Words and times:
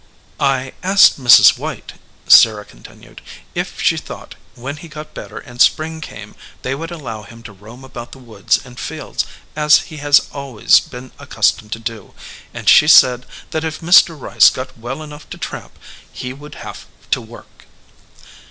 "I 0.39 0.73
asked 0.81 1.21
Mrs. 1.21 1.59
White," 1.59 1.93
Sarah 2.27 2.65
continued, 2.65 3.21
"if 3.53 3.79
she 3.79 3.97
thought, 3.97 4.33
when 4.55 4.77
he 4.77 4.87
got 4.87 5.13
better 5.13 5.37
and 5.37 5.61
spring 5.61 6.01
came, 6.01 6.33
they 6.63 6.73
would 6.73 6.89
allow 6.89 7.21
him 7.21 7.43
to 7.43 7.51
roam 7.53 7.83
about 7.83 8.11
the 8.11 8.17
woods 8.17 8.59
and 8.65 8.79
fields, 8.79 9.27
as 9.55 9.77
he 9.93 9.97
has 9.97 10.23
always 10.33 10.79
been 10.79 11.11
accustomed 11.19 11.71
to 11.73 11.77
do, 11.79 12.15
and 12.51 12.67
she 12.67 12.87
said 12.87 13.27
that 13.51 13.63
if 13.63 13.79
Mr. 13.81 14.19
Rice 14.19 14.49
got 14.49 14.75
well 14.75 15.03
enough 15.03 15.29
to 15.29 15.37
tramp, 15.37 15.77
he 16.11 16.33
would 16.33 16.55
have 16.55 16.87
to 17.11 17.21
work." 17.21 17.65